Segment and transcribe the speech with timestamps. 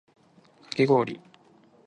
[0.63, 1.21] かき氷